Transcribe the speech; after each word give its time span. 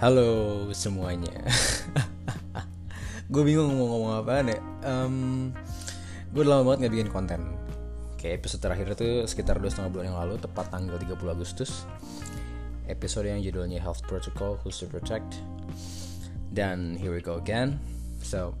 Halo 0.00 0.64
semuanya. 0.72 1.44
Gue 3.32 3.44
bingung 3.44 3.68
mau 3.76 3.84
ngomong 3.84 4.24
apa 4.24 4.40
nih 4.40 4.56
um, 4.88 5.52
Gue 6.32 6.40
udah 6.40 6.56
lama 6.56 6.72
banget 6.72 6.88
gak 6.88 6.92
bikin 6.96 7.10
konten. 7.12 7.40
Kayak 8.16 8.40
episode 8.40 8.64
terakhir 8.64 8.96
itu 8.96 9.28
sekitar 9.28 9.60
2,5 9.60 9.92
bulan 9.92 10.08
yang 10.08 10.16
lalu 10.16 10.40
Tepat 10.40 10.72
tanggal 10.72 10.96
30 10.96 11.20
Agustus. 11.20 11.84
Episode 12.88 13.28
yang 13.28 13.44
judulnya 13.44 13.76
Health 13.76 14.00
Protocol 14.08 14.56
Who's 14.64 14.80
to 14.80 14.88
Protect. 14.88 15.36
Dan 16.48 16.96
here 16.96 17.12
we 17.12 17.20
go 17.20 17.36
again. 17.36 17.76
So 18.24 18.56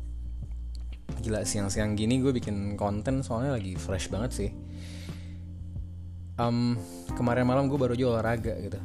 Gila 1.24 1.48
siang-siang 1.48 1.96
gini 1.96 2.20
gue 2.20 2.36
bikin 2.36 2.76
konten 2.76 3.24
soalnya 3.24 3.56
lagi 3.56 3.80
fresh 3.80 4.12
banget 4.12 4.30
sih. 4.36 4.50
Um, 6.36 6.76
Kemarin 7.16 7.48
malam 7.48 7.72
gue 7.72 7.80
baru 7.80 7.96
aja 7.96 8.04
olahraga 8.12 8.60
gitu. 8.60 8.76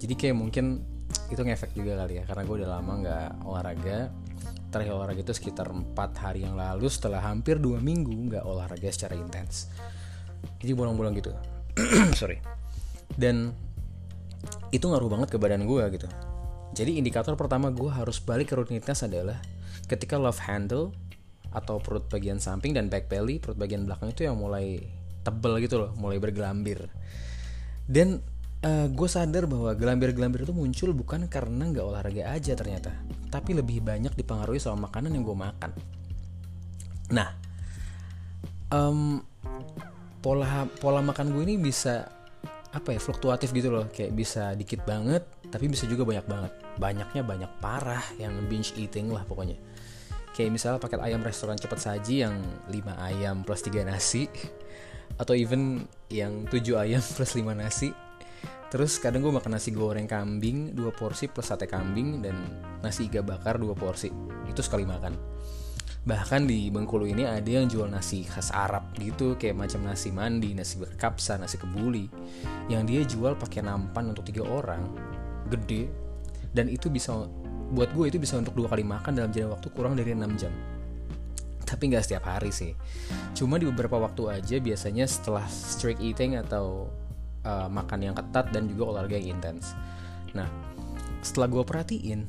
Jadi 0.00 0.14
kayak 0.16 0.36
mungkin 0.40 0.96
itu 1.28 1.40
ngefek 1.44 1.76
juga 1.76 2.00
kali 2.04 2.20
ya 2.20 2.24
karena 2.24 2.42
gue 2.48 2.56
udah 2.64 2.70
lama 2.78 2.92
nggak 3.04 3.28
olahraga. 3.44 3.98
Terakhir 4.68 4.92
olahraga 5.00 5.20
itu 5.24 5.32
sekitar 5.32 5.72
empat 5.72 6.12
hari 6.20 6.44
yang 6.44 6.52
lalu 6.52 6.92
setelah 6.92 7.24
hampir 7.24 7.56
dua 7.56 7.80
minggu 7.80 8.12
nggak 8.12 8.44
olahraga 8.44 8.88
secara 8.92 9.16
intens. 9.16 9.68
Jadi 10.60 10.72
bolong-bolong 10.76 11.16
gitu. 11.16 11.32
Sorry. 12.20 12.40
Dan 13.16 13.52
itu 14.72 14.84
ngaruh 14.84 15.08
banget 15.08 15.28
ke 15.32 15.38
badan 15.40 15.64
gue 15.64 15.84
gitu. 15.96 16.08
Jadi 16.76 17.00
indikator 17.00 17.34
pertama 17.34 17.72
gue 17.72 17.88
harus 17.88 18.20
balik 18.20 18.52
ke 18.52 18.54
rutinitas 18.56 19.00
adalah 19.04 19.40
ketika 19.88 20.20
love 20.20 20.38
handle 20.44 20.92
atau 21.48 21.80
perut 21.80 22.04
bagian 22.12 22.36
samping 22.36 22.76
dan 22.76 22.92
back 22.92 23.08
belly 23.08 23.40
perut 23.40 23.56
bagian 23.56 23.88
belakang 23.88 24.12
itu 24.12 24.28
yang 24.28 24.36
mulai 24.36 24.84
tebel 25.24 25.56
gitu 25.64 25.80
loh 25.80 25.90
mulai 25.96 26.20
bergelambir. 26.20 26.88
Dan 27.88 28.20
uh, 28.62 28.66
eh, 28.66 28.86
gue 28.90 29.08
sadar 29.08 29.46
bahwa 29.46 29.70
gelambir-gelambir 29.74 30.42
itu 30.42 30.54
muncul 30.54 30.90
bukan 30.94 31.30
karena 31.30 31.70
nggak 31.70 31.84
olahraga 31.84 32.32
aja 32.34 32.54
ternyata, 32.58 32.90
tapi 33.30 33.54
lebih 33.54 33.84
banyak 33.84 34.14
dipengaruhi 34.14 34.58
sama 34.58 34.90
makanan 34.90 35.14
yang 35.14 35.22
gue 35.22 35.36
makan. 35.38 35.70
Nah, 37.14 37.28
um, 38.74 39.22
pola 40.18 40.66
pola 40.82 41.00
makan 41.00 41.30
gue 41.32 41.42
ini 41.46 41.56
bisa 41.60 42.10
apa 42.68 42.92
ya 42.92 43.00
fluktuatif 43.00 43.54
gitu 43.54 43.72
loh, 43.72 43.88
kayak 43.88 44.12
bisa 44.12 44.52
dikit 44.52 44.84
banget, 44.84 45.24
tapi 45.48 45.70
bisa 45.70 45.88
juga 45.88 46.04
banyak 46.04 46.26
banget. 46.28 46.52
Banyaknya 46.76 47.22
banyak 47.24 47.50
parah 47.64 48.04
yang 48.20 48.34
binge 48.46 48.76
eating 48.76 49.08
lah 49.08 49.24
pokoknya. 49.24 49.56
Kayak 50.36 50.54
misalnya 50.54 50.78
paket 50.78 51.02
ayam 51.02 51.24
restoran 51.24 51.58
cepat 51.58 51.82
saji 51.82 52.22
yang 52.22 52.38
5 52.70 52.94
ayam 52.94 53.42
plus 53.42 53.58
3 53.64 53.82
nasi 53.82 54.30
atau 55.18 55.34
even 55.34 55.82
yang 56.12 56.46
7 56.46 56.62
ayam 56.78 57.02
plus 57.16 57.32
5 57.34 57.42
nasi 57.58 57.90
Terus 58.68 59.00
kadang 59.00 59.24
gue 59.24 59.32
makan 59.32 59.56
nasi 59.56 59.72
goreng 59.72 60.04
kambing 60.04 60.76
dua 60.76 60.92
porsi 60.92 61.28
plus 61.28 61.48
sate 61.48 61.64
kambing 61.64 62.20
dan 62.20 62.36
nasi 62.84 63.08
iga 63.08 63.24
bakar 63.24 63.56
dua 63.56 63.72
porsi. 63.72 64.12
Itu 64.44 64.60
sekali 64.60 64.84
makan. 64.84 65.16
Bahkan 66.04 66.48
di 66.48 66.72
Bengkulu 66.72 67.04
ini 67.08 67.24
ada 67.24 67.48
yang 67.48 67.68
jual 67.68 67.88
nasi 67.88 68.24
khas 68.24 68.52
Arab 68.52 68.92
gitu 68.96 69.36
kayak 69.36 69.56
macam 69.56 69.84
nasi 69.84 70.08
mandi, 70.12 70.52
nasi 70.56 70.80
berkapsa, 70.80 71.36
nasi 71.36 71.60
kebuli 71.60 72.08
yang 72.68 72.88
dia 72.88 73.04
jual 73.04 73.36
pakai 73.36 73.64
nampan 73.64 74.12
untuk 74.12 74.24
tiga 74.24 74.44
orang, 74.44 74.88
gede 75.48 75.88
dan 76.52 76.68
itu 76.68 76.88
bisa 76.88 77.28
buat 77.72 77.92
gue 77.92 78.08
itu 78.08 78.16
bisa 78.16 78.40
untuk 78.40 78.56
dua 78.56 78.72
kali 78.72 78.84
makan 78.84 79.12
dalam 79.12 79.30
jangka 79.32 79.60
waktu 79.60 79.68
kurang 79.76 79.94
dari 79.96 80.16
6 80.16 80.40
jam 80.40 80.52
tapi 81.68 81.92
nggak 81.92 82.00
setiap 82.00 82.24
hari 82.24 82.48
sih 82.48 82.72
cuma 83.36 83.60
di 83.60 83.68
beberapa 83.68 84.00
waktu 84.00 84.40
aja 84.40 84.56
biasanya 84.56 85.04
setelah 85.04 85.44
strict 85.44 86.00
eating 86.00 86.40
atau 86.40 86.88
uh, 87.48 87.66
makan 87.72 88.12
yang 88.12 88.14
ketat 88.14 88.52
dan 88.52 88.68
juga 88.68 88.92
olahraga 88.92 89.16
yang 89.16 89.40
intens. 89.40 89.72
Nah, 90.36 90.46
setelah 91.24 91.48
gue 91.48 91.64
perhatiin, 91.64 92.20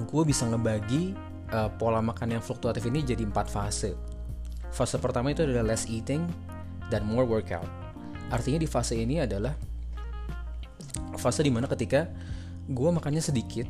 gue 0.00 0.22
bisa 0.24 0.48
ngebagi 0.48 1.12
uh, 1.52 1.68
pola 1.76 2.00
makan 2.00 2.40
yang 2.40 2.42
fluktuatif 2.42 2.88
ini 2.88 3.04
jadi 3.04 3.22
empat 3.28 3.52
fase. 3.52 3.92
Fase 4.72 4.96
pertama 4.96 5.34
itu 5.34 5.44
adalah 5.44 5.76
less 5.76 5.84
eating 5.84 6.24
dan 6.88 7.04
more 7.04 7.28
workout. 7.28 7.68
Artinya 8.32 8.62
di 8.62 8.68
fase 8.70 8.96
ini 8.96 9.20
adalah 9.20 9.52
fase 11.20 11.44
di 11.44 11.52
mana 11.52 11.68
ketika 11.68 12.08
gue 12.70 12.88
makannya 12.88 13.20
sedikit 13.20 13.66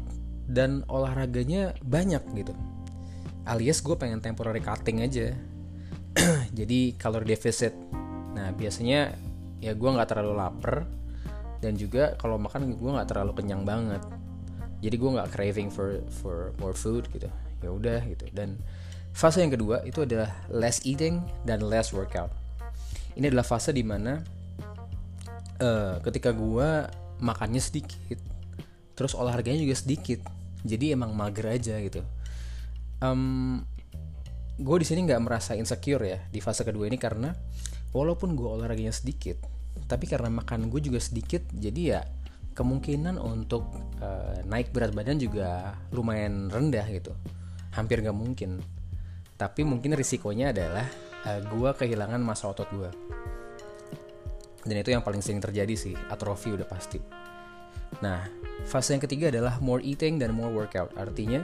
dan 0.47 0.85
olahraganya 0.87 1.75
banyak 1.83 2.23
gitu. 2.37 2.55
Alias 3.49 3.81
gue 3.81 3.97
pengen 3.97 4.21
temporary 4.21 4.61
cutting 4.61 5.03
aja. 5.03 5.35
jadi 6.59 6.95
kalori 7.01 7.33
deficit. 7.33 7.73
Nah 8.37 8.53
biasanya 8.53 9.17
ya 9.61 9.77
gue 9.77 9.91
nggak 9.91 10.09
terlalu 10.09 10.35
lapar. 10.37 10.89
Dan 11.61 11.77
juga 11.77 12.17
kalau 12.17 12.41
makan 12.41 12.73
gue 12.73 12.91
nggak 12.91 13.09
terlalu 13.13 13.37
kenyang 13.37 13.69
banget. 13.69 14.01
Jadi 14.81 14.97
gue 14.97 15.11
nggak 15.13 15.29
craving 15.37 15.69
for 15.69 16.01
for 16.09 16.57
more 16.57 16.73
food 16.73 17.05
gitu. 17.13 17.29
Ya 17.61 17.69
udah 17.69 18.01
gitu. 18.09 18.25
Dan 18.33 18.57
fase 19.13 19.45
yang 19.45 19.53
kedua 19.53 19.85
itu 19.85 20.03
adalah 20.09 20.33
less 20.49 20.81
eating 20.89 21.21
dan 21.45 21.61
less 21.61 21.93
workout. 21.93 22.33
Ini 23.15 23.29
adalah 23.29 23.45
fase 23.45 23.77
di 23.77 23.85
mana 23.85 24.25
uh, 25.61 26.01
ketika 26.01 26.33
gue 26.33 26.89
makannya 27.21 27.61
sedikit 27.61 28.17
terus 28.97 29.13
olahraganya 29.17 29.61
juga 29.61 29.77
sedikit 29.77 30.21
jadi 30.65 30.97
emang 30.97 31.13
mager 31.17 31.57
aja 31.57 31.77
gitu. 31.81 32.05
Um, 33.01 33.65
gue 34.61 34.77
di 34.81 34.87
sini 34.89 35.09
nggak 35.09 35.25
merasa 35.25 35.57
insecure 35.57 36.05
ya 36.05 36.21
di 36.29 36.41
fase 36.45 36.69
kedua 36.69 36.85
ini 36.85 37.01
karena 37.01 37.33
walaupun 37.91 38.39
gue 38.39 38.47
olahraganya 38.47 38.95
sedikit 38.95 39.41
tapi 39.87 40.07
karena 40.07 40.31
makan 40.31 40.71
gue 40.71 40.81
juga 40.83 40.99
sedikit 41.03 41.43
jadi 41.51 41.83
ya 41.83 42.01
kemungkinan 42.55 43.17
untuk 43.17 43.71
uh, 44.03 44.43
naik 44.45 44.75
berat 44.75 44.93
badan 44.93 45.17
juga 45.17 45.79
lumayan 45.95 46.51
rendah 46.51 46.85
gitu. 46.91 47.15
Hampir 47.73 48.03
nggak 48.03 48.15
mungkin. 48.19 48.59
Tapi 49.39 49.65
mungkin 49.65 49.95
risikonya 49.95 50.53
adalah 50.53 50.85
uh, 51.25 51.39
eh, 51.39 51.41
gue 51.47 51.71
kehilangan 51.73 52.21
masa 52.21 52.51
otot 52.51 52.69
gue 52.75 52.91
dan 54.61 54.77
itu 54.77 54.93
yang 54.93 55.01
paling 55.01 55.25
sering 55.25 55.41
terjadi 55.41 55.73
sih 55.73 55.95
atrofi 56.13 56.53
udah 56.53 56.69
pasti. 56.69 57.01
Nah 58.05 58.29
fase 58.69 58.93
yang 58.93 59.01
ketiga 59.01 59.33
adalah 59.33 59.57
more 59.65 59.81
eating 59.81 60.21
dan 60.21 60.37
more 60.37 60.53
workout. 60.53 60.93
Artinya 61.01 61.41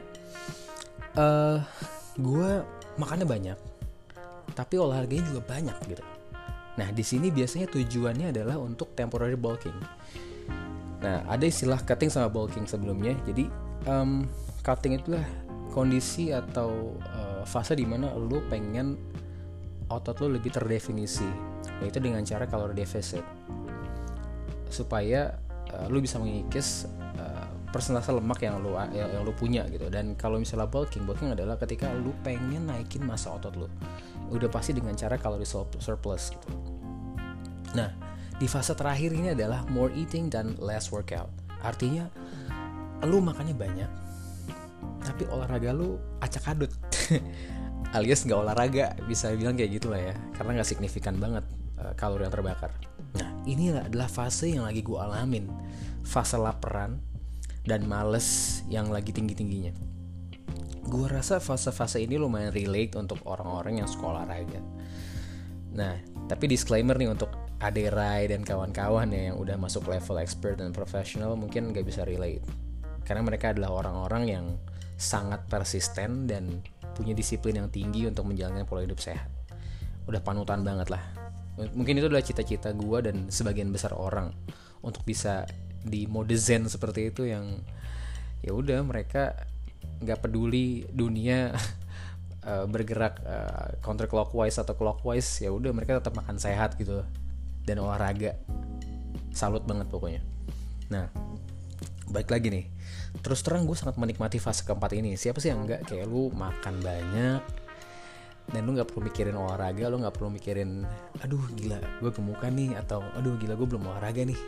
uh, 1.16 1.56
eh, 1.56 1.58
gue 2.20 2.50
makannya 3.00 3.28
banyak 3.28 3.58
tapi 4.56 4.80
olahraganya 4.80 5.24
juga 5.28 5.42
banyak 5.44 5.76
gitu 5.90 6.04
Nah, 6.76 6.88
di 6.92 7.00
sini 7.00 7.32
biasanya 7.32 7.72
tujuannya 7.72 8.36
adalah 8.36 8.60
untuk 8.60 8.92
temporary 8.92 9.36
bulking. 9.36 9.76
Nah, 11.00 11.24
ada 11.24 11.44
istilah 11.44 11.80
cutting 11.80 12.12
sama 12.12 12.28
bulking 12.28 12.68
sebelumnya. 12.68 13.16
Jadi, 13.24 13.48
um, 13.88 14.28
cutting 14.60 15.00
itulah 15.00 15.24
kondisi 15.72 16.32
atau 16.32 16.96
uh, 17.16 17.44
fase 17.48 17.76
di 17.76 17.84
mana 17.88 18.12
lo 18.16 18.44
pengen 18.48 18.96
otot 19.88 20.20
lo 20.24 20.36
lebih 20.36 20.52
terdefinisi, 20.52 21.28
yaitu 21.80 22.00
dengan 22.00 22.24
cara 22.24 22.48
kalori 22.48 22.76
deficit, 22.76 23.22
supaya 24.68 25.36
uh, 25.72 25.86
lo 25.88 26.00
bisa 26.00 26.20
mengikis 26.20 26.88
uh, 27.20 27.48
persentase 27.72 28.12
lemak 28.12 28.40
yang 28.44 28.60
lo 28.64 28.76
yang, 28.92 29.20
yang 29.20 29.22
lo 29.24 29.32
punya 29.36 29.68
gitu. 29.68 29.86
Dan 29.88 30.16
kalau 30.16 30.40
misalnya 30.40 30.68
bulking, 30.68 31.04
bulking 31.08 31.32
adalah 31.32 31.56
ketika 31.60 31.92
lo 31.92 32.12
pengen 32.24 32.68
naikin 32.68 33.04
masa 33.04 33.32
otot 33.32 33.54
lo 33.56 33.68
udah 34.30 34.48
pasti 34.50 34.74
dengan 34.74 34.94
cara 34.98 35.18
kalori 35.20 35.46
surplus 35.46 36.34
gitu. 36.34 36.48
Nah, 37.74 37.90
di 38.36 38.46
fase 38.50 38.72
terakhir 38.74 39.14
ini 39.14 39.32
adalah 39.32 39.62
more 39.70 39.92
eating 39.94 40.32
dan 40.32 40.56
less 40.58 40.90
workout. 40.90 41.30
Artinya 41.62 42.08
lu 43.04 43.20
makannya 43.20 43.54
banyak, 43.54 43.90
tapi 45.04 45.28
olahraga 45.28 45.70
lu 45.76 46.00
acak 46.20 46.44
adut. 46.50 46.72
Alias 47.96 48.26
nggak 48.26 48.40
olahraga, 48.40 48.98
bisa 49.06 49.30
bilang 49.36 49.54
kayak 49.54 49.78
gitulah 49.78 50.00
ya, 50.00 50.14
karena 50.34 50.60
nggak 50.60 50.68
signifikan 50.68 51.16
banget 51.22 51.46
uh, 51.78 51.94
kalori 51.94 52.26
yang 52.26 52.34
terbakar. 52.34 52.74
Nah, 53.16 53.30
ini 53.46 53.72
adalah 53.72 54.10
fase 54.10 54.50
yang 54.50 54.66
lagi 54.66 54.82
gue 54.82 54.98
alamin, 54.98 55.48
fase 56.02 56.34
laparan 56.36 56.98
dan 57.62 57.86
males 57.86 58.60
yang 58.66 58.90
lagi 58.90 59.10
tinggi 59.10 59.34
tingginya 59.34 59.95
gue 60.86 61.06
rasa 61.10 61.42
fase-fase 61.42 61.98
ini 62.02 62.14
lumayan 62.14 62.54
relate 62.54 62.94
untuk 62.94 63.18
orang-orang 63.26 63.82
yang 63.82 63.88
sekolah 63.90 64.22
olahraga. 64.22 64.62
Nah, 65.74 65.98
tapi 66.30 66.46
disclaimer 66.46 66.94
nih 66.94 67.10
untuk 67.10 67.28
Ade 67.58 67.90
Rai 67.90 68.30
dan 68.30 68.46
kawan-kawan 68.46 69.10
ya 69.10 69.32
yang 69.32 69.36
udah 69.40 69.58
masuk 69.58 69.90
level 69.90 70.22
expert 70.22 70.62
dan 70.62 70.70
profesional 70.70 71.34
mungkin 71.34 71.74
gak 71.74 71.84
bisa 71.84 72.06
relate. 72.06 72.44
Karena 73.02 73.26
mereka 73.26 73.50
adalah 73.50 73.84
orang-orang 73.84 74.24
yang 74.30 74.46
sangat 74.96 75.44
persisten 75.50 76.30
dan 76.30 76.62
punya 76.96 77.12
disiplin 77.12 77.60
yang 77.60 77.68
tinggi 77.68 78.08
untuk 78.08 78.24
menjalankan 78.24 78.64
pola 78.64 78.86
hidup 78.86 79.02
sehat. 79.02 79.28
Udah 80.08 80.24
panutan 80.24 80.64
banget 80.64 80.88
lah. 80.88 81.02
Mungkin 81.56 81.96
itu 81.96 82.08
adalah 82.08 82.24
cita-cita 82.24 82.72
gue 82.76 82.98
dan 83.04 83.16
sebagian 83.32 83.72
besar 83.72 83.96
orang 83.96 84.32
untuk 84.84 85.04
bisa 85.04 85.48
di 85.86 86.04
mode 86.04 86.36
zen 86.36 86.68
seperti 86.68 87.08
itu 87.08 87.24
yang 87.24 87.62
ya 88.44 88.52
udah 88.52 88.84
mereka 88.84 89.32
nggak 90.02 90.18
peduli 90.24 90.84
dunia 90.90 91.54
uh, 92.44 92.66
bergerak 92.72 93.22
uh, 93.24 93.78
counter 93.80 94.10
clockwise 94.10 94.60
atau 94.60 94.76
clockwise 94.76 95.44
ya 95.44 95.50
udah 95.52 95.72
mereka 95.72 95.98
tetap 95.98 96.14
makan 96.16 96.36
sehat 96.40 96.76
gitu 96.80 97.04
dan 97.66 97.76
olahraga. 97.82 98.38
Salut 99.34 99.66
banget 99.68 99.90
pokoknya. 99.90 100.22
Nah 100.88 101.10
baik 102.08 102.30
lagi 102.30 102.48
nih. 102.52 102.66
Terus 103.20 103.40
terang 103.40 103.64
gue 103.64 103.74
sangat 103.74 103.96
menikmati 103.96 104.38
fase 104.38 104.62
keempat 104.62 104.92
ini. 104.94 105.16
Siapa 105.18 105.40
sih 105.42 105.50
yang 105.50 105.66
enggak 105.66 105.88
kayak 105.88 106.06
lu 106.06 106.30
makan 106.30 106.78
banyak 106.84 107.42
dan 108.52 108.62
lu 108.62 108.78
nggak 108.78 108.94
perlu 108.94 109.10
mikirin 109.10 109.34
olahraga 109.34 109.90
lu 109.90 109.98
nggak 109.98 110.14
perlu 110.14 110.30
mikirin 110.30 110.86
aduh 111.18 111.42
gila 111.58 111.82
gue 111.98 112.10
gemukan 112.14 112.52
nih 112.54 112.78
atau 112.78 113.02
aduh 113.18 113.34
gila 113.42 113.58
gue 113.58 113.66
belum 113.66 113.90
olahraga 113.90 114.22
nih 114.22 114.38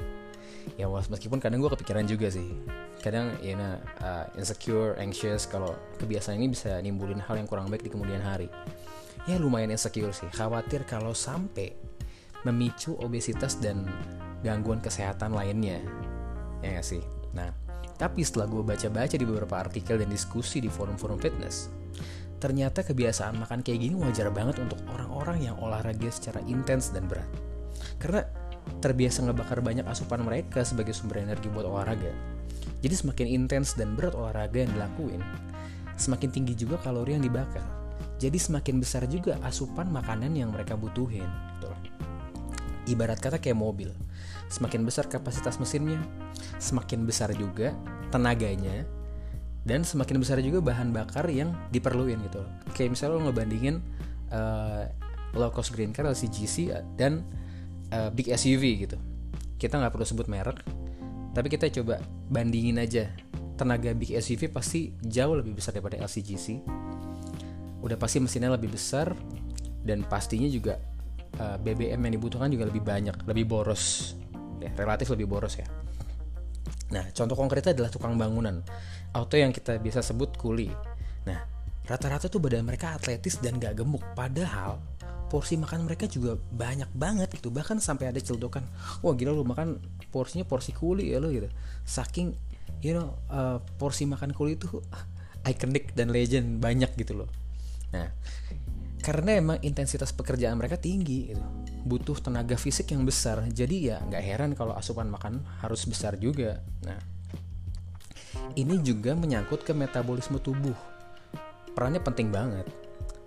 ya 0.77 0.87
meskipun 0.89 1.39
kadang 1.41 1.63
gue 1.65 1.71
kepikiran 1.73 2.05
juga 2.05 2.29
sih. 2.29 2.55
Kadang 2.99 3.39
ya 3.41 3.55
nah, 3.55 3.77
uh, 4.03 4.27
insecure 4.35 4.99
anxious 4.99 5.47
kalau 5.47 5.75
kebiasaan 6.03 6.37
ini 6.39 6.53
bisa 6.53 6.79
nimbulin 6.83 7.23
hal 7.23 7.39
yang 7.39 7.47
kurang 7.47 7.71
baik 7.71 7.87
di 7.87 7.91
kemudian 7.91 8.21
hari. 8.21 8.51
Ya 9.31 9.37
lumayan 9.39 9.71
insecure 9.71 10.13
sih. 10.13 10.29
Khawatir 10.33 10.85
kalau 10.89 11.13
sampai 11.13 11.73
memicu 12.47 12.95
obesitas 13.03 13.59
dan 13.59 13.87
gangguan 14.43 14.79
kesehatan 14.79 15.35
lainnya. 15.35 15.83
Ya 16.63 16.79
gak 16.79 16.87
sih? 16.87 17.03
Nah 17.35 17.51
tapi 17.99 18.23
setelah 18.23 18.47
gue 18.47 18.63
baca-baca 18.63 19.15
di 19.19 19.27
beberapa 19.27 19.59
artikel 19.59 19.99
dan 19.99 20.07
diskusi 20.07 20.63
di 20.63 20.71
forum-forum 20.71 21.19
fitness 21.19 21.79
ternyata 22.39 22.87
kebiasaan 22.87 23.35
makan 23.43 23.67
kayak 23.67 23.83
gini 23.83 23.95
wajar 23.99 24.31
banget 24.31 24.63
untuk 24.63 24.79
orang-orang 24.95 25.51
yang 25.51 25.57
olahraga 25.59 26.07
secara 26.07 26.39
intens 26.47 26.95
dan 26.95 27.11
berat. 27.11 27.27
Karena 27.99 28.23
terbiasa 28.79 29.27
ngebakar 29.27 29.61
banyak 29.61 29.85
asupan 29.87 30.23
mereka 30.23 30.63
sebagai 30.63 30.95
sumber 30.95 31.23
energi 31.23 31.51
buat 31.51 31.67
olahraga. 31.67 32.11
Jadi 32.79 32.95
semakin 32.95 33.27
intens 33.27 33.75
dan 33.75 33.99
berat 33.99 34.15
olahraga 34.15 34.63
yang 34.63 34.71
dilakuin, 34.71 35.23
semakin 35.99 36.31
tinggi 36.31 36.55
juga 36.55 36.79
kalori 36.79 37.19
yang 37.19 37.25
dibakar. 37.27 37.63
Jadi 38.19 38.39
semakin 38.39 38.83
besar 38.83 39.07
juga 39.07 39.39
asupan 39.47 39.91
makanan 39.91 40.35
yang 40.35 40.51
mereka 40.51 40.75
butuhin. 40.75 41.27
Gitu 41.59 41.67
Ibarat 42.89 43.21
kata 43.21 43.39
kayak 43.39 43.59
mobil. 43.59 43.93
Semakin 44.49 44.83
besar 44.83 45.07
kapasitas 45.07 45.61
mesinnya, 45.61 46.01
semakin 46.57 47.05
besar 47.05 47.31
juga 47.37 47.77
tenaganya 48.09 48.89
dan 49.69 49.85
semakin 49.85 50.17
besar 50.17 50.41
juga 50.41 50.65
bahan 50.65 50.97
bakar 50.97 51.29
yang 51.29 51.53
diperluin 51.69 52.17
gitu 52.31 52.41
loh. 52.41 52.53
Kayak 52.73 52.97
misalnya 52.97 53.21
lo 53.21 53.21
ngebandingin 53.29 53.77
uh, 54.33 54.89
low 55.37 55.53
cost 55.53 55.77
green 55.77 55.93
car 55.93 56.09
LCGC 56.09 56.73
dan 56.97 57.29
uh, 57.93 58.11
big 58.13 58.31
SUV 58.33 58.89
gitu. 58.89 58.97
Kita 59.59 59.79
nggak 59.79 59.93
perlu 59.93 60.07
sebut 60.07 60.27
merek, 60.31 60.63
tapi 61.35 61.49
kita 61.51 61.71
coba 61.81 62.01
bandingin 62.31 62.79
aja. 62.81 63.11
Tenaga 63.59 63.91
big 63.91 64.15
SUV 64.15 64.55
pasti 64.55 64.95
jauh 65.03 65.35
lebih 65.35 65.59
besar 65.59 65.75
daripada 65.75 65.99
LCGC. 65.99 66.63
Udah 67.83 67.99
pasti 67.99 68.23
mesinnya 68.23 68.55
lebih 68.55 68.71
besar 68.71 69.11
dan 69.83 70.07
pastinya 70.07 70.47
juga 70.47 70.79
uh, 71.43 71.55
eh, 71.55 71.57
BBM 71.59 71.99
yang 72.07 72.15
dibutuhkan 72.19 72.51
juga 72.51 72.71
lebih 72.71 72.87
banyak, 72.87 73.27
lebih 73.27 73.45
boros. 73.51 74.15
Ya, 74.63 74.71
relatif 74.79 75.11
lebih 75.11 75.27
boros 75.27 75.59
ya. 75.59 75.67
Nah, 76.89 77.05
contoh 77.13 77.37
konkretnya 77.37 77.77
adalah 77.77 77.91
tukang 77.93 78.17
bangunan 78.17 78.65
atau 79.13 79.37
yang 79.37 79.53
kita 79.53 79.77
biasa 79.77 80.01
sebut 80.01 80.39
kuli. 80.41 80.73
Nah, 81.29 81.39
rata-rata 81.85 82.33
tuh 82.33 82.41
badan 82.41 82.65
mereka 82.65 82.97
atletis 82.97 83.41
dan 83.45 83.61
gak 83.61 83.81
gemuk. 83.81 84.01
Padahal 84.17 84.81
porsi 85.29 85.61
makan 85.61 85.85
mereka 85.85 86.09
juga 86.09 86.37
banyak 86.37 86.89
banget 86.97 87.29
gitu. 87.37 87.53
Bahkan 87.53 87.79
sampai 87.79 88.11
ada 88.11 88.21
celutukan, 88.21 88.65
wah 89.05 89.15
gila 89.15 89.33
lu 89.33 89.45
makan 89.45 89.79
porsinya 90.09 90.49
porsi 90.49 90.73
kuli 90.73 91.13
ya 91.13 91.21
lo 91.21 91.29
gitu. 91.29 91.49
Saking 91.85 92.33
you 92.81 92.97
know 92.97 93.17
uh, 93.29 93.61
porsi 93.77 94.09
makan 94.09 94.33
kuli 94.33 94.57
itu 94.57 94.69
ikonik 95.53 95.93
dan 95.93 96.11
legend 96.11 96.59
banyak 96.59 96.93
gitu 96.97 97.25
loh. 97.25 97.31
Nah, 97.89 98.13
karena 98.99 99.39
emang 99.39 99.59
intensitas 99.63 100.11
pekerjaan 100.11 100.59
mereka 100.59 100.77
tinggi 100.77 101.33
gitu 101.33 101.45
butuh 101.87 102.19
tenaga 102.19 102.59
fisik 102.59 102.93
yang 102.93 103.07
besar 103.07 103.47
jadi 103.49 103.77
ya 103.79 103.97
nggak 104.05 104.23
heran 104.23 104.53
kalau 104.53 104.75
asupan 104.75 105.09
makan 105.09 105.41
harus 105.63 105.87
besar 105.87 106.19
juga 106.19 106.61
nah 106.83 106.99
ini 108.59 108.77
juga 108.83 109.15
menyangkut 109.15 109.63
ke 109.63 109.73
metabolisme 109.73 110.43
tubuh 110.43 110.75
perannya 111.73 112.03
penting 112.03 112.35
banget 112.35 112.67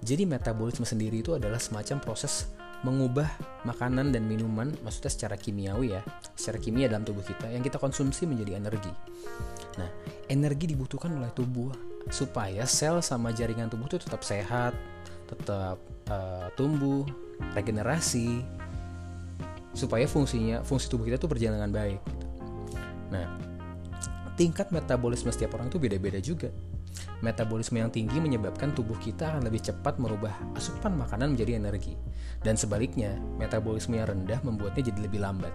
jadi 0.02 0.26
metabolisme 0.26 0.84
sendiri 0.84 1.22
itu 1.22 1.38
adalah 1.38 1.62
semacam 1.62 2.02
proses 2.02 2.50
mengubah 2.82 3.30
makanan 3.62 4.10
dan 4.10 4.26
minuman 4.26 4.74
maksudnya 4.82 5.14
secara 5.14 5.38
kimiawi 5.38 5.94
ya 5.94 6.02
secara 6.34 6.58
kimia 6.58 6.90
dalam 6.90 7.06
tubuh 7.06 7.22
kita 7.22 7.46
yang 7.54 7.62
kita 7.62 7.78
konsumsi 7.78 8.26
menjadi 8.26 8.58
energi 8.58 8.90
nah 9.78 9.90
energi 10.28 10.74
dibutuhkan 10.74 11.14
oleh 11.14 11.30
tubuh 11.32 11.70
supaya 12.10 12.66
sel 12.66 12.98
sama 13.06 13.30
jaringan 13.30 13.70
tubuh 13.70 13.86
itu 13.86 14.02
tetap 14.02 14.26
sehat 14.26 14.74
tetap 15.30 15.78
uh, 16.10 16.50
tumbuh 16.58 17.06
regenerasi 17.54 18.42
supaya 19.72 20.04
fungsinya 20.04 20.64
fungsi 20.68 20.92
tubuh 20.92 21.08
kita 21.08 21.16
tuh 21.16 21.32
berjalan 21.32 21.60
dengan 21.60 21.72
baik. 21.72 22.00
Nah, 23.12 23.28
tingkat 24.36 24.70
metabolisme 24.70 25.30
setiap 25.32 25.58
orang 25.58 25.72
itu 25.72 25.80
beda-beda 25.80 26.20
juga. 26.20 26.50
Metabolisme 27.24 27.80
yang 27.80 27.94
tinggi 27.94 28.18
menyebabkan 28.20 28.76
tubuh 28.76 28.98
kita 29.00 29.32
akan 29.32 29.48
lebih 29.48 29.62
cepat 29.64 30.02
merubah 30.02 30.34
asupan 30.58 30.98
makanan 30.98 31.38
menjadi 31.38 31.62
energi. 31.62 31.96
Dan 32.42 32.58
sebaliknya, 32.58 33.16
metabolisme 33.38 33.96
yang 33.96 34.10
rendah 34.10 34.42
membuatnya 34.42 34.92
jadi 34.92 35.00
lebih 35.06 35.22
lambat. 35.22 35.54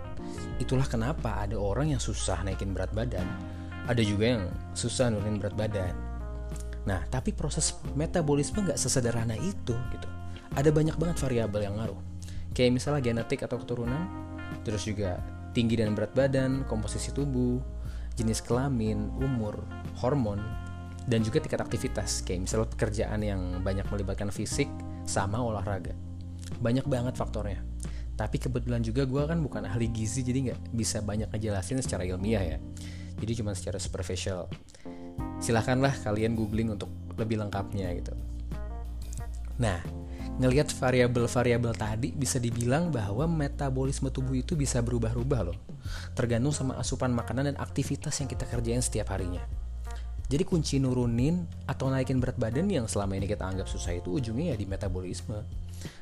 Itulah 0.62 0.86
kenapa 0.86 1.42
ada 1.42 1.58
orang 1.58 1.92
yang 1.92 2.00
susah 2.00 2.40
naikin 2.46 2.72
berat 2.72 2.94
badan, 2.94 3.26
ada 3.90 4.02
juga 4.02 4.38
yang 4.38 4.44
susah 4.72 5.10
nurunin 5.10 5.42
berat 5.42 5.58
badan. 5.58 5.94
Nah, 6.86 7.02
tapi 7.10 7.34
proses 7.34 7.74
metabolisme 7.98 8.62
nggak 8.62 8.78
sesederhana 8.78 9.34
itu 9.34 9.74
gitu 9.74 10.08
ada 10.56 10.72
banyak 10.72 10.96
banget 10.96 11.16
variabel 11.20 11.68
yang 11.68 11.76
ngaruh. 11.76 12.00
Kayak 12.56 12.80
misalnya 12.80 13.04
genetik 13.04 13.44
atau 13.44 13.60
keturunan, 13.60 14.08
terus 14.64 14.88
juga 14.88 15.20
tinggi 15.52 15.76
dan 15.76 15.92
berat 15.92 16.16
badan, 16.16 16.64
komposisi 16.64 17.12
tubuh, 17.12 17.60
jenis 18.16 18.40
kelamin, 18.42 19.12
umur, 19.20 19.60
hormon, 20.00 20.40
dan 21.06 21.22
juga 21.22 21.38
tingkat 21.38 21.62
aktivitas. 21.62 22.24
Kayak 22.26 22.48
misalnya 22.48 22.68
pekerjaan 22.72 23.20
yang 23.22 23.40
banyak 23.62 23.86
melibatkan 23.92 24.32
fisik 24.32 24.66
sama 25.06 25.38
olahraga. 25.38 25.94
Banyak 26.58 26.88
banget 26.88 27.14
faktornya. 27.14 27.62
Tapi 28.16 28.40
kebetulan 28.40 28.80
juga 28.80 29.04
gue 29.04 29.22
kan 29.28 29.38
bukan 29.44 29.68
ahli 29.68 29.92
gizi 29.92 30.24
jadi 30.24 30.50
nggak 30.50 30.72
bisa 30.72 31.04
banyak 31.04 31.28
ngejelasin 31.30 31.84
secara 31.84 32.02
ilmiah 32.08 32.56
ya. 32.56 32.58
Jadi 33.20 33.32
cuma 33.44 33.52
secara 33.52 33.76
superficial. 33.76 34.48
Silahkanlah 35.36 35.92
kalian 36.00 36.32
googling 36.32 36.72
untuk 36.72 36.88
lebih 37.20 37.40
lengkapnya 37.44 37.92
gitu. 37.96 38.16
Nah, 39.60 39.80
ngelihat 40.36 40.68
variabel-variabel 40.68 41.72
tadi 41.72 42.12
bisa 42.12 42.36
dibilang 42.36 42.92
bahwa 42.92 43.24
metabolisme 43.24 44.12
tubuh 44.12 44.36
itu 44.36 44.52
bisa 44.52 44.84
berubah-ubah 44.84 45.40
loh. 45.48 45.56
Tergantung 46.12 46.52
sama 46.52 46.76
asupan 46.76 47.12
makanan 47.16 47.52
dan 47.52 47.56
aktivitas 47.56 48.20
yang 48.20 48.28
kita 48.28 48.44
kerjain 48.44 48.84
setiap 48.84 49.16
harinya. 49.16 49.40
Jadi 50.26 50.42
kunci 50.42 50.76
nurunin 50.82 51.46
atau 51.64 51.88
naikin 51.88 52.18
berat 52.18 52.36
badan 52.36 52.66
yang 52.66 52.84
selama 52.90 53.14
ini 53.14 53.30
kita 53.30 53.46
anggap 53.46 53.70
susah 53.70 53.94
itu 53.94 54.12
ujungnya 54.12 54.52
ya 54.52 54.56
di 54.58 54.66
metabolisme. 54.66 55.40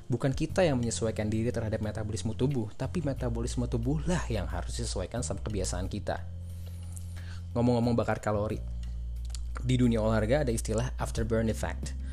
Bukan 0.09 0.33
kita 0.33 0.65
yang 0.65 0.81
menyesuaikan 0.81 1.29
diri 1.29 1.53
terhadap 1.53 1.85
metabolisme 1.85 2.33
tubuh, 2.33 2.73
tapi 2.75 3.05
metabolisme 3.05 3.69
tubuh 3.69 4.01
lah 4.09 4.25
yang 4.33 4.49
harus 4.49 4.81
disesuaikan 4.81 5.21
sama 5.21 5.45
kebiasaan 5.45 5.93
kita. 5.93 6.25
Ngomong-ngomong 7.53 7.95
bakar 7.95 8.19
kalori, 8.19 8.59
di 9.61 9.77
dunia 9.77 10.01
olahraga 10.01 10.43
ada 10.43 10.51
istilah 10.51 10.91
afterburn 10.99 11.53
effect 11.53 12.04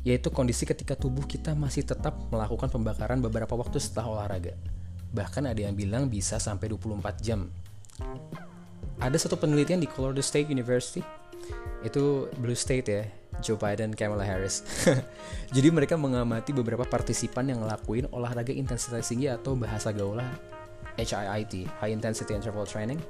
yaitu 0.00 0.32
kondisi 0.32 0.64
ketika 0.64 0.96
tubuh 0.96 1.28
kita 1.28 1.52
masih 1.52 1.84
tetap 1.84 2.16
melakukan 2.32 2.72
pembakaran 2.72 3.20
beberapa 3.20 3.52
waktu 3.52 3.76
setelah 3.76 4.16
olahraga. 4.16 4.56
Bahkan 5.12 5.52
ada 5.52 5.60
yang 5.60 5.76
bilang 5.76 6.08
bisa 6.08 6.40
sampai 6.40 6.72
24 6.72 7.20
jam. 7.20 7.50
Ada 9.00 9.16
satu 9.16 9.36
penelitian 9.36 9.80
di 9.80 9.88
Colorado 9.88 10.24
State 10.24 10.48
University, 10.48 11.04
itu 11.84 12.28
Blue 12.40 12.56
State 12.56 12.86
ya, 12.88 13.04
Joe 13.44 13.60
Biden, 13.60 13.92
Kamala 13.92 14.24
Harris. 14.24 14.64
Jadi 15.56 15.68
mereka 15.72 15.96
mengamati 15.96 16.52
beberapa 16.52 16.84
partisipan 16.84 17.48
yang 17.52 17.64
ngelakuin 17.64 18.08
olahraga 18.12 18.52
intensitas 18.52 19.08
tinggi 19.08 19.28
atau 19.28 19.56
bahasa 19.56 19.92
gaulnya 19.92 20.28
HIIT, 21.00 21.80
High 21.80 21.96
Intensity 21.96 22.36
Interval 22.36 22.68
Training, 22.68 23.00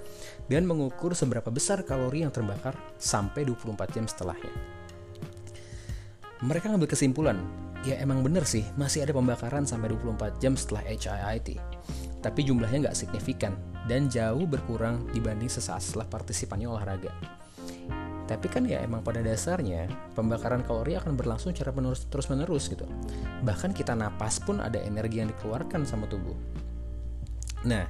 dan 0.46 0.62
mengukur 0.66 1.14
seberapa 1.14 1.50
besar 1.50 1.82
kalori 1.82 2.22
yang 2.22 2.30
terbakar 2.30 2.74
sampai 2.98 3.42
24 3.42 3.94
jam 3.94 4.06
setelahnya 4.06 4.79
mereka 6.40 6.72
ngambil 6.72 6.88
kesimpulan, 6.88 7.36
ya 7.84 8.00
emang 8.00 8.24
bener 8.24 8.48
sih 8.48 8.64
masih 8.80 9.04
ada 9.04 9.12
pembakaran 9.12 9.68
sampai 9.68 9.92
24 9.92 10.40
jam 10.40 10.56
setelah 10.56 10.84
HIIT. 10.88 11.60
Tapi 12.20 12.40
jumlahnya 12.44 12.88
nggak 12.88 12.96
signifikan 12.96 13.56
dan 13.88 14.08
jauh 14.08 14.44
berkurang 14.44 15.04
dibanding 15.12 15.48
sesaat 15.48 15.84
setelah 15.84 16.08
partisipannya 16.08 16.68
olahraga. 16.68 17.12
Tapi 18.28 18.46
kan 18.46 18.62
ya 18.62 18.78
emang 18.80 19.02
pada 19.02 19.20
dasarnya 19.20 19.90
pembakaran 20.14 20.62
kalori 20.62 20.94
akan 20.94 21.18
berlangsung 21.18 21.50
secara 21.50 21.74
menerus, 21.74 22.06
terus 22.06 22.30
menerus 22.30 22.70
gitu. 22.70 22.86
Bahkan 23.42 23.74
kita 23.74 23.92
napas 23.98 24.38
pun 24.38 24.62
ada 24.62 24.78
energi 24.78 25.18
yang 25.18 25.28
dikeluarkan 25.34 25.82
sama 25.82 26.06
tubuh. 26.06 26.38
Nah, 27.66 27.84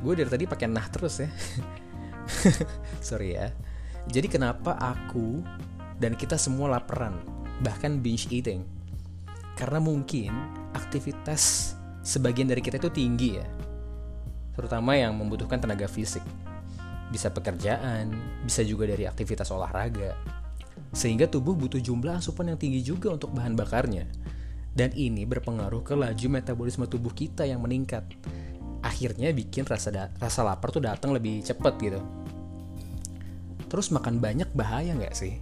gue 0.00 0.12
dari 0.14 0.30
tadi 0.30 0.44
pakai 0.46 0.70
nah 0.70 0.86
terus 0.86 1.18
ya. 1.18 1.28
Sorry 3.08 3.34
ya. 3.34 3.50
Jadi 4.06 4.30
kenapa 4.30 4.78
aku 4.78 5.42
dan 5.98 6.14
kita 6.14 6.38
semua 6.38 6.78
laparan 6.78 7.33
bahkan 7.64 7.98
binge 8.04 8.28
eating. 8.28 8.60
Karena 9.56 9.80
mungkin 9.80 10.30
aktivitas 10.76 11.72
sebagian 12.04 12.52
dari 12.52 12.60
kita 12.60 12.76
itu 12.76 12.92
tinggi 12.92 13.40
ya. 13.40 13.46
Terutama 14.54 14.94
yang 14.94 15.16
membutuhkan 15.16 15.58
tenaga 15.58 15.88
fisik. 15.88 16.22
bisa 17.04 17.30
pekerjaan, 17.30 18.10
bisa 18.42 18.66
juga 18.66 18.90
dari 18.90 19.06
aktivitas 19.06 19.46
olahraga. 19.54 20.18
Sehingga 20.90 21.30
tubuh 21.30 21.54
butuh 21.54 21.78
jumlah 21.78 22.18
asupan 22.18 22.50
yang 22.50 22.58
tinggi 22.58 22.82
juga 22.82 23.14
untuk 23.14 23.30
bahan 23.30 23.54
bakarnya. 23.54 24.08
Dan 24.74 24.90
ini 24.98 25.22
berpengaruh 25.22 25.86
ke 25.86 25.94
laju 25.94 26.26
metabolisme 26.26 26.90
tubuh 26.90 27.14
kita 27.14 27.46
yang 27.46 27.62
meningkat. 27.62 28.02
Akhirnya 28.82 29.30
bikin 29.30 29.62
rasa 29.62 30.10
rasa 30.18 30.42
lapar 30.42 30.74
tuh 30.74 30.82
datang 30.82 31.14
lebih 31.14 31.46
cepet 31.46 31.74
gitu. 31.78 32.00
Terus 33.70 33.94
makan 33.94 34.18
banyak 34.18 34.50
bahaya 34.50 34.98
nggak 34.98 35.14
sih? 35.14 35.38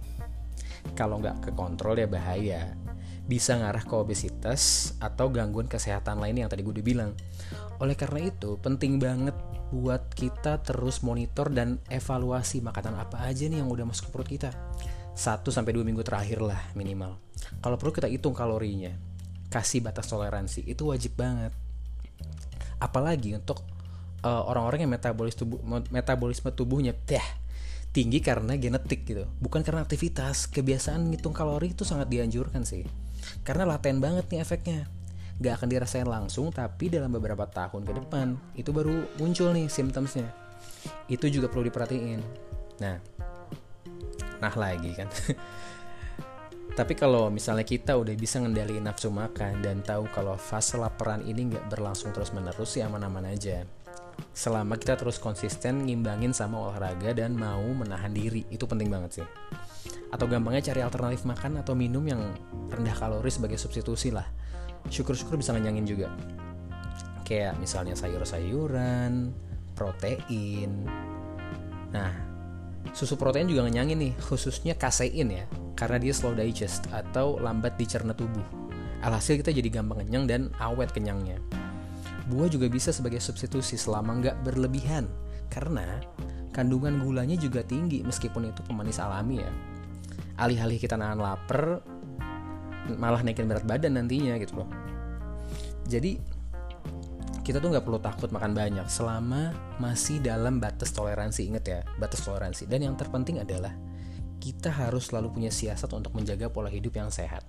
Kalau 0.91 1.23
nggak 1.23 1.49
kekontrol 1.49 1.95
ya 1.97 2.07
bahaya. 2.11 2.75
Bisa 3.23 3.55
ngarah 3.55 3.87
ke 3.87 3.95
obesitas 3.95 4.93
atau 4.99 5.31
gangguan 5.31 5.71
kesehatan 5.71 6.19
lain 6.19 6.43
yang 6.43 6.49
tadi 6.51 6.61
gue 6.61 6.75
udah 6.75 6.85
bilang. 6.85 7.11
Oleh 7.79 7.95
karena 7.95 8.27
itu, 8.27 8.59
penting 8.59 8.99
banget 8.99 9.33
buat 9.73 10.11
kita 10.13 10.61
terus 10.61 11.01
monitor 11.01 11.49
dan 11.49 11.81
evaluasi 11.89 12.61
makanan 12.61 12.93
apa 12.99 13.25
aja 13.25 13.49
nih 13.49 13.63
yang 13.63 13.71
udah 13.71 13.89
masuk 13.89 14.07
ke 14.07 14.11
perut 14.13 14.29
kita. 14.29 14.51
1 15.13 15.45
sampai 15.49 15.71
2 15.73 15.87
minggu 15.87 16.03
terakhir 16.05 16.43
lah 16.43 16.61
minimal. 16.77 17.17
Kalau 17.63 17.75
perlu 17.79 17.93
kita 17.93 18.11
hitung 18.11 18.37
kalorinya. 18.37 18.93
Kasih 19.49 19.85
batas 19.85 20.09
toleransi 20.09 20.65
itu 20.65 20.89
wajib 20.89 21.17
banget. 21.17 21.53
Apalagi 22.81 23.37
untuk 23.37 23.61
uh, 24.25 24.43
orang-orang 24.49 24.87
yang 24.87 24.91
metabolis 24.93 25.37
tubuh 25.37 25.61
metabolisme 25.93 26.49
tubuhnya 26.49 26.95
teh 26.95 27.23
tinggi 27.93 28.19
karena 28.19 28.57
genetik 28.57 29.05
gitu, 29.05 29.29
bukan 29.37 29.61
karena 29.61 29.85
aktivitas. 29.85 30.49
Kebiasaan 30.49 31.13
ngitung 31.13 31.31
kalori 31.31 31.77
itu 31.77 31.85
sangat 31.85 32.09
dianjurkan 32.09 32.65
sih. 32.65 32.83
Karena 33.45 33.69
laten 33.69 34.01
banget 34.01 34.25
nih 34.33 34.41
efeknya 34.41 34.89
gak 35.41 35.61
akan 35.61 35.69
dirasain 35.69 36.05
langsung 36.05 36.53
tapi 36.53 36.93
dalam 36.93 37.09
beberapa 37.09 37.49
tahun 37.49 37.81
ke 37.83 37.93
depan 38.05 38.37
itu 38.53 38.69
baru 38.69 39.17
muncul 39.17 39.49
nih 39.49 39.65
symptomsnya 39.65 40.29
itu 41.09 41.25
juga 41.31 41.49
perlu 41.49 41.65
diperhatiin 41.65 42.21
nah 42.77 43.01
nah 44.37 44.53
lagi 44.53 44.93
kan 44.93 45.09
tapi 46.73 46.97
kalau 46.97 47.29
misalnya 47.29 47.61
kita 47.61 47.93
udah 47.93 48.17
bisa 48.17 48.41
ngendaliin 48.41 48.89
nafsu 48.89 49.13
makan 49.13 49.61
dan 49.61 49.85
tahu 49.85 50.09
kalau 50.09 50.33
fase 50.33 50.73
laparan 50.73 51.21
ini 51.21 51.53
nggak 51.53 51.69
berlangsung 51.69 52.09
terus 52.09 52.33
menerus 52.33 52.73
ya 52.73 52.89
aman-aman 52.89 53.29
aja. 53.29 53.61
Selama 54.33 54.81
kita 54.81 54.97
terus 54.97 55.21
konsisten 55.21 55.85
ngimbangin 55.85 56.33
sama 56.33 56.57
olahraga 56.57 57.13
dan 57.13 57.37
mau 57.37 57.61
menahan 57.61 58.09
diri 58.09 58.49
itu 58.49 58.65
penting 58.65 58.89
banget 58.89 59.21
sih. 59.21 59.27
Atau 60.09 60.25
gampangnya 60.25 60.73
cari 60.73 60.81
alternatif 60.81 61.29
makan 61.29 61.61
atau 61.61 61.77
minum 61.77 62.01
yang 62.09 62.33
rendah 62.73 62.97
kalori 62.97 63.29
sebagai 63.29 63.61
substitusi 63.61 64.09
lah. 64.09 64.25
Syukur-syukur 64.89 65.37
bisa 65.37 65.53
ngenyangin 65.53 65.85
juga. 65.85 66.09
Kayak 67.21 67.61
misalnya 67.61 67.93
sayur-sayuran 67.93 69.29
protein. 69.77 70.89
Nah 71.93 72.33
susu 72.97 73.13
protein 73.13 73.45
juga 73.45 73.61
ngenyangin 73.69 74.09
nih 74.09 74.13
khususnya 74.25 74.73
kasein 74.73 75.29
ya 75.29 75.45
karena 75.73 75.97
dia 75.97 76.13
slow 76.13 76.37
digest 76.37 76.87
atau 76.93 77.37
lambat 77.41 77.75
dicerna 77.77 78.13
tubuh. 78.13 78.43
Alhasil 79.03 79.35
kita 79.41 79.51
jadi 79.51 79.67
gampang 79.67 80.05
kenyang 80.05 80.25
dan 80.25 80.41
awet 80.63 80.93
kenyangnya. 80.95 81.37
Buah 82.31 82.47
juga 82.47 82.71
bisa 82.71 82.95
sebagai 82.95 83.19
substitusi 83.19 83.75
selama 83.75 84.15
nggak 84.23 84.47
berlebihan 84.47 85.11
karena 85.51 85.99
kandungan 86.55 87.03
gulanya 87.03 87.35
juga 87.35 87.65
tinggi 87.65 87.99
meskipun 88.05 88.47
itu 88.47 88.63
pemanis 88.63 89.01
alami 89.03 89.43
ya. 89.43 89.51
Alih-alih 90.39 90.79
kita 90.79 90.95
nahan 90.95 91.19
lapar 91.19 91.83
malah 92.95 93.21
naikin 93.23 93.47
berat 93.47 93.67
badan 93.67 93.99
nantinya 93.99 94.39
gitu 94.39 94.63
loh. 94.63 94.69
Jadi 95.87 96.15
kita 97.43 97.59
tuh 97.59 97.75
nggak 97.75 97.83
perlu 97.83 97.99
takut 97.99 98.31
makan 98.31 98.55
banyak 98.55 98.87
selama 98.87 99.51
masih 99.83 100.23
dalam 100.23 100.63
batas 100.63 100.95
toleransi. 100.95 101.51
Inget 101.51 101.65
ya 101.67 101.79
batas 101.99 102.23
toleransi. 102.23 102.71
Dan 102.71 102.87
yang 102.87 102.95
terpenting 102.95 103.43
adalah 103.43 103.75
kita 104.43 104.75
harus 104.75 105.07
selalu 105.07 105.39
punya 105.39 105.51
siasat 105.55 105.87
untuk 105.95 106.11
menjaga 106.19 106.51
pola 106.51 106.67
hidup 106.67 106.99
yang 106.99 107.07
sehat 107.07 107.47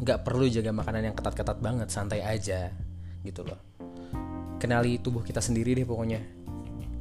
nggak 0.00 0.24
perlu 0.24 0.48
jaga 0.48 0.72
makanan 0.72 1.12
yang 1.12 1.16
ketat-ketat 1.16 1.60
banget 1.60 1.92
santai 1.92 2.24
aja 2.24 2.72
gitu 3.20 3.44
loh 3.44 3.60
kenali 4.56 4.96
tubuh 4.96 5.20
kita 5.20 5.44
sendiri 5.44 5.76
deh 5.76 5.84
pokoknya 5.84 6.44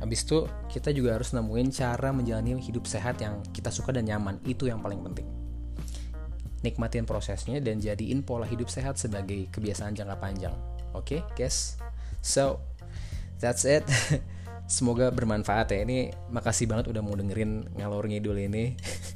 Habis 0.03 0.27
itu 0.27 0.43
kita 0.67 0.91
juga 0.91 1.15
harus 1.15 1.31
nemuin 1.31 1.71
cara 1.71 2.11
menjalani 2.11 2.59
hidup 2.59 2.83
sehat 2.83 3.23
yang 3.23 3.39
kita 3.55 3.71
suka 3.71 3.95
dan 3.95 4.03
nyaman. 4.03 4.35
Itu 4.43 4.67
yang 4.67 4.83
paling 4.83 4.99
penting 4.99 5.23
nikmatin 6.63 7.03
prosesnya 7.03 7.59
dan 7.59 7.77
jadiin 7.77 8.23
pola 8.23 8.47
hidup 8.47 8.71
sehat 8.71 8.95
sebagai 8.95 9.51
kebiasaan 9.51 9.93
jangka 9.93 10.17
panjang. 10.17 10.55
Oke, 10.95 11.19
okay, 11.19 11.21
guys. 11.35 11.75
So, 12.23 12.63
that's 13.43 13.67
it. 13.67 13.83
Semoga 14.67 15.11
bermanfaat 15.13 15.75
ya. 15.75 15.83
Ini 15.83 16.13
makasih 16.31 16.65
banget 16.65 16.89
udah 16.89 17.01
mau 17.03 17.13
dengerin 17.13 17.67
ngalor 17.77 18.09
ngidul 18.09 18.39
ini 18.39 18.73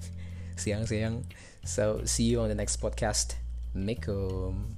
siang-siang. 0.62 1.26
So, 1.68 2.08
see 2.08 2.32
you 2.32 2.40
on 2.40 2.48
the 2.48 2.58
next 2.58 2.80
podcast. 2.80 3.40
Assalamualaikum. 3.78 4.77